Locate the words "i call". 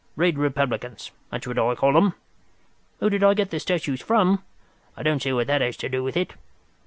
1.59-1.95